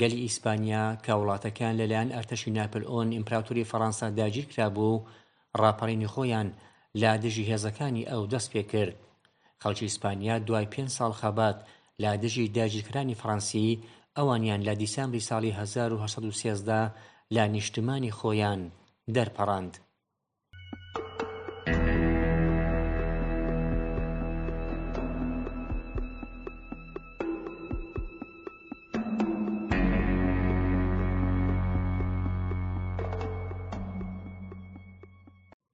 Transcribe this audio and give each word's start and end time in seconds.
گەلی 0.00 0.20
ئیسپانیا 0.24 0.84
کە 1.04 1.12
وڵاتەکان 1.20 1.74
لەلایەن 1.80 2.12
ئەرتەشی 2.16 2.50
ناپلئۆن 2.58 3.08
ئیمپراتوری 3.16 3.64
فەڕەنسا 3.70 4.06
داگیر 4.18 4.44
کرابوو 4.52 5.04
ڕاپەڕینی 5.62 6.10
خۆیان 6.14 6.48
لا 7.00 7.12
دژی 7.24 7.48
هێزەکانی 7.52 8.08
ئەو 8.10 8.22
دەست 8.32 8.48
پێ 8.52 8.62
کرد 8.72 8.96
خەڵکی 9.62 9.86
ئیسپانیا 9.88 10.34
دوای 10.46 10.66
پێ 10.72 10.82
ساڵ 10.98 11.12
خەبات 11.20 11.58
لا 12.02 12.10
دژی 12.24 12.52
داگیرکرانی 12.58 13.18
فەڕەنسی 13.20 13.78
ئەوانیان 14.18 14.60
لە 14.68 14.72
دیسامبری 14.82 15.26
ساڵی 15.28 15.52
1970دا 15.60 16.80
لا 17.34 17.44
نیشتمانی 17.54 18.12
خۆیان 18.18 18.60
دەرپەڕاند. 19.16 19.74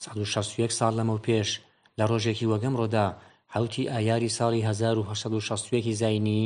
1960 0.00 0.78
ساڵ 0.78 0.92
لەمە 0.98 1.12
و 1.16 1.24
پێش 1.26 1.50
لە 1.98 2.04
ڕۆژێکی 2.10 2.50
وەگەمڕۆدا 2.52 3.06
حوتی 3.54 3.84
ئایاری 3.92 4.34
ساڵی 4.38 4.60
1960 4.70 5.92
زینی 6.00 6.42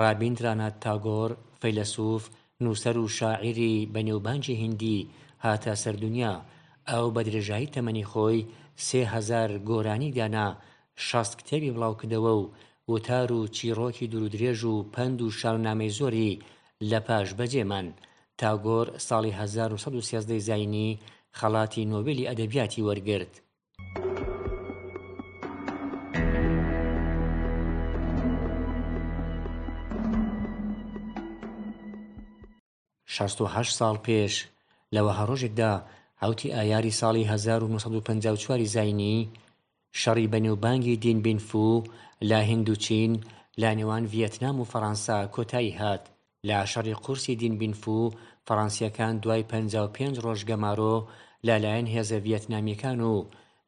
ڕابینندرانات 0.00 0.74
تاگۆر 0.84 1.30
فەیلسوف 1.60 2.22
نووسەر 2.64 2.96
و 2.98 3.08
شاعری 3.18 3.74
بەنێوبانجی 3.94 4.60
هندی 4.62 4.98
هاتە 5.44 5.72
سەردونیا 5.82 6.34
ئەو 6.90 7.06
بە 7.14 7.20
درێژایی 7.28 7.72
تەمەنی 7.74 8.08
خۆی 8.10 8.38
سهزار 8.86 9.50
گۆرانی 9.70 10.14
دانا 10.18 10.46
شاست 11.06 11.34
کتێبی 11.38 11.74
بڵاوکردەوە 11.74 12.32
و 12.40 12.42
وتار 12.92 13.28
و 13.38 13.40
چیرۆکی 13.56 14.06
درودرێژ 14.12 14.60
و 14.72 14.74
پند 14.94 15.18
و 15.22 15.26
شارنامەی 15.40 15.94
زۆری 15.98 16.32
لە 16.90 16.98
پاش 17.06 17.28
بەجێمان 17.38 17.86
تاگۆر 18.40 18.86
ساڵی 19.08 19.32
1970 19.42 20.38
زینی 20.48 20.90
خەڵاتی 21.38 21.82
نۆبلی 21.92 22.24
ئەدەبیاتی 22.30 22.82
وەرگرت. 22.88 23.34
ه 33.54 33.62
ساڵ 33.78 33.96
پێش 34.06 34.34
لەوە 34.94 35.12
هەڕۆژێکدا 35.18 35.72
هەوتی 36.22 36.52
ئایاری 36.56 36.96
ساڵی 37.00 37.22
1954 37.30 38.60
زینی 38.74 39.18
شەڕی 40.00 40.30
بەنێوبانگی 40.32 40.98
دین 41.04 41.18
بینفو 41.24 41.68
لا 42.30 42.40
هندوچین 42.50 43.12
لا 43.60 43.70
نێوان 43.78 44.02
ڤیتنام 44.12 44.56
و 44.60 44.68
فەڕەنسا 44.72 45.18
کۆتایی 45.34 45.76
هات 45.80 46.04
لە 46.48 46.58
شەڕی 46.72 46.96
قورسی 47.04 47.34
دینبینفو 47.40 48.00
فەڕەنسیەکان 48.46 49.14
دوای 49.22 49.42
55 49.52 50.14
ڕۆژ 50.24 50.40
گەمارۆ 50.50 50.94
لالایەن 51.46 51.86
هێزە 51.94 52.18
ڤەتنامیەکان 52.26 52.98
و 53.12 53.14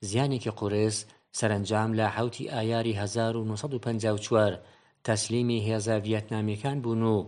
زیانێکی 0.08 0.52
قورس 0.60 0.96
سەرنجام 1.38 1.90
لە 1.98 2.06
حوتی 2.16 2.50
ئایاری 2.54 2.92
1954 3.00 4.52
تەسلیمی 5.06 5.64
هێزە 5.68 5.96
ڤەتنامیەکان 6.06 6.76
بوون 6.84 7.02
و 7.14 7.18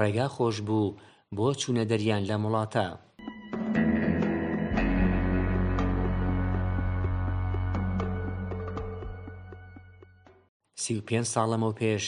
ڕێگا 0.00 0.26
خۆش 0.34 0.56
بوو 0.66 0.94
بۆ 1.36 1.46
چوونە 1.60 1.84
دەریان 1.90 2.22
لە 2.30 2.36
وڵاتە. 2.42 2.86
سی 10.82 11.02
پێ 11.08 11.18
ساڵەمە 11.32 11.68
و 11.70 11.76
پێش 11.80 12.04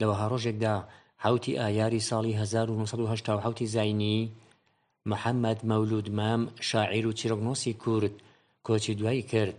لەوەها 0.00 0.26
ڕۆژێکدا 0.32 0.76
حوتی 1.22 1.52
ئایاری 1.58 2.00
ساڵی 2.10 2.32
1970 2.42 3.60
زینی 3.74 4.18
محەممەد 5.12 5.60
مەولود 5.70 6.08
مام 6.18 6.42
شاعیر 6.68 7.06
و 7.06 7.12
چیرۆگنۆسی 7.18 7.72
کورد 7.84 8.14
کۆچی 8.66 8.94
دوایی 9.00 9.22
کرد 9.30 9.56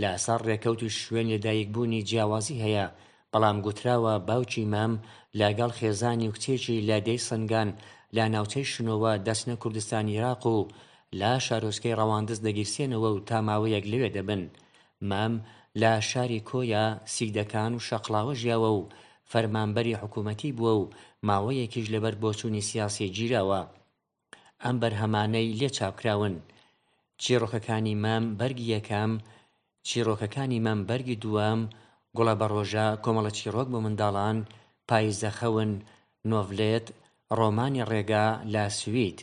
لە 0.00 0.08
ئەسار 0.14 0.40
ڕێکەوت 0.48 0.80
و 0.84 0.88
شوێن 1.00 1.26
لەدایکبوونی 1.32 2.04
جیاوازی 2.08 2.60
هەیە 2.64 2.86
بەڵام 3.32 3.56
گوتراوە 3.66 4.14
باوکی 4.28 4.64
مام 4.74 4.92
لەگەڵ 5.40 5.70
خێزانی 5.78 6.28
و 6.28 6.32
کچێکی 6.36 6.84
لە 6.88 6.96
دەی 7.06 7.18
سنگان 7.28 7.68
لا 8.16 8.24
ناوچەی 8.34 8.66
شنەوە 8.72 9.12
دەستنە 9.26 9.54
کوردستان 9.62 10.06
عراق 10.16 10.46
و 10.46 10.68
لا 11.20 11.32
شارۆسکەی 11.46 11.98
ڕەواندز 12.00 12.38
دەگیرسێنەوە 12.46 13.08
و 13.14 13.22
تاماوەیەک 13.28 13.84
لەوێ 13.92 14.08
دەبن 14.16 14.42
مام 15.10 15.32
لە 15.80 15.92
شاری 16.10 16.44
کۆیە 16.50 16.84
سیدەکان 17.14 17.72
و 17.76 17.84
شەقلاوە 17.88 18.34
ژیاوە 18.42 18.70
و 18.76 18.80
فەرمانبەری 19.32 19.94
حکوومەتی 20.02 20.50
بووە 20.58 20.72
و 20.80 20.90
ماوەیەکیش 21.28 21.86
لەبەر 21.94 22.14
بۆچوونی 22.22 22.66
سیاسی 22.70 23.06
گیرراوە 23.16 23.60
ئەم 24.62 24.76
بەرهەمانەی 24.82 25.54
لێ 25.60 25.68
چاپکراون 25.76 26.34
چیرۆکەکانی 27.22 27.94
مام 28.04 28.24
بەرگی 28.38 28.66
یەکەم 28.76 29.12
چیرۆکەکانی 29.88 30.58
مام 30.66 30.80
بەرگی 30.88 31.20
دووەم 31.24 31.60
گوڵە 32.16 32.34
بەڕۆژە 32.40 32.86
کۆمەڵە 33.04 33.32
چیرۆک 33.38 33.68
بۆ 33.72 33.78
منداڵان 33.84 34.38
پایزەخەون 34.88 35.70
نۆڤلێت 36.30 36.86
ڕۆمانی 37.38 37.86
ڕێگا 37.90 38.26
لا 38.54 38.66
سوید 38.80 39.18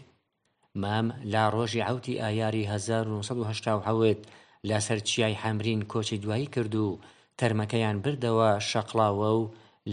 مام 0.83 1.05
لا 1.33 1.43
ڕۆژی 1.55 1.85
ئاوتی 1.85 2.19
ئایاری 2.23 2.63
1970 2.73 4.17
لەسەر 4.69 4.99
چیای 5.09 5.39
حەمرین 5.41 5.81
کۆچی 5.91 6.17
دوایی 6.23 6.47
کرد 6.53 6.73
و 6.75 6.87
تەرمەکەیان 7.39 7.97
بردەوە 8.03 8.49
شەقلاوە 8.69 9.29
و 9.39 9.41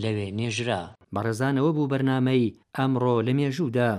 لەوێ 0.03 0.27
نێژرا 0.39 0.83
بەڕێزانەوە 1.15 1.71
بوو 1.77 1.91
بەرنمەی 1.93 2.55
ئەمڕۆ 2.77 3.15
لە 3.27 3.33
مێژوودا. 3.39 3.93